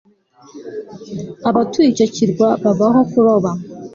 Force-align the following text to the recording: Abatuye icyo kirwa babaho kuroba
Abatuye 1.49 1.87
icyo 1.91 2.07
kirwa 2.15 2.47
babaho 2.63 3.01
kuroba 3.11 3.51